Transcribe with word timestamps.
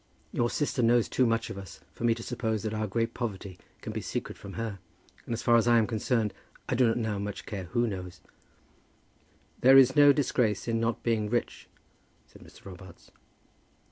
Your 0.31 0.49
sister 0.49 0.81
knows 0.81 1.07
too 1.07 1.27
much 1.27 1.51
of 1.51 1.59
us 1.59 1.79
for 1.91 2.05
me 2.05 2.15
to 2.15 2.23
suppose 2.23 2.63
that 2.63 2.73
our 2.73 2.87
great 2.87 3.13
poverty 3.13 3.59
can 3.81 3.93
be 3.93 4.01
secret 4.01 4.35
from 4.35 4.53
her. 4.53 4.79
And, 5.27 5.33
as 5.33 5.43
far 5.43 5.57
as 5.57 5.67
I 5.67 5.77
am 5.77 5.85
concerned, 5.85 6.33
I 6.67 6.73
do 6.73 6.87
not 6.87 6.97
now 6.97 7.19
much 7.19 7.45
care 7.45 7.65
who 7.65 7.85
knows 7.85 8.19
it." 8.25 8.31
"There 9.59 9.77
is 9.77 9.95
no 9.95 10.11
disgrace 10.11 10.67
in 10.67 10.79
not 10.79 11.03
being 11.03 11.29
rich," 11.29 11.67
said 12.25 12.41
Mr. 12.41 12.65
Robarts. 12.65 13.11